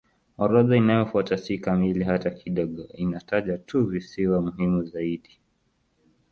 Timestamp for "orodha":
0.43-0.75